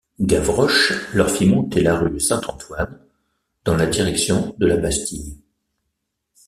Gavroche 0.19 1.13
leur 1.13 1.29
fit 1.29 1.45
monter 1.45 1.81
la 1.83 1.95
rue 1.95 2.19
Saint-Antoine 2.19 3.05
dans 3.65 3.75
la 3.77 3.85
direction 3.85 4.55
de 4.57 4.65
la 4.65 4.77
Bastille. 4.77 5.37